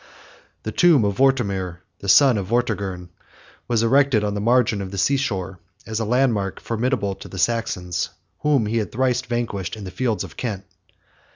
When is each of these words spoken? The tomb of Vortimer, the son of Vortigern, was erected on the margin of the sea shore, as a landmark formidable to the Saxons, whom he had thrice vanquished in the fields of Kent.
The 0.63 0.71
tomb 0.71 1.05
of 1.05 1.15
Vortimer, 1.17 1.81
the 1.99 2.09
son 2.09 2.39
of 2.39 2.47
Vortigern, 2.47 3.09
was 3.67 3.83
erected 3.83 4.23
on 4.23 4.33
the 4.33 4.41
margin 4.41 4.81
of 4.81 4.89
the 4.89 4.97
sea 4.97 5.15
shore, 5.15 5.59
as 5.85 5.99
a 5.99 6.05
landmark 6.05 6.59
formidable 6.59 7.13
to 7.13 7.27
the 7.27 7.37
Saxons, 7.37 8.09
whom 8.39 8.65
he 8.65 8.77
had 8.77 8.91
thrice 8.91 9.21
vanquished 9.21 9.75
in 9.75 9.83
the 9.83 9.91
fields 9.91 10.23
of 10.23 10.35
Kent. 10.35 10.65